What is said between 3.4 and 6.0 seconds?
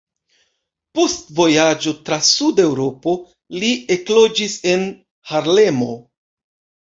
li ekloĝis en Harlemo.